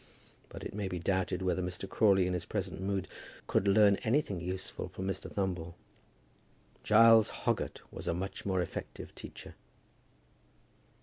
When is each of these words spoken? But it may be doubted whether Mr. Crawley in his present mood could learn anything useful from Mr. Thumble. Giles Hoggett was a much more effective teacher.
But 0.49 0.63
it 0.63 0.73
may 0.73 0.87
be 0.87 0.97
doubted 0.97 1.43
whether 1.43 1.61
Mr. 1.61 1.87
Crawley 1.87 2.25
in 2.25 2.33
his 2.33 2.45
present 2.47 2.81
mood 2.81 3.07
could 3.45 3.67
learn 3.67 3.97
anything 3.97 4.41
useful 4.41 4.87
from 4.87 5.05
Mr. 5.05 5.31
Thumble. 5.31 5.75
Giles 6.83 7.29
Hoggett 7.29 7.81
was 7.91 8.07
a 8.07 8.13
much 8.15 8.43
more 8.43 8.63
effective 8.63 9.13
teacher. 9.13 9.53